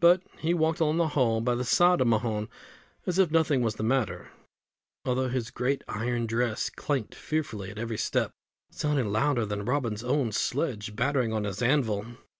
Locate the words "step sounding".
7.96-9.12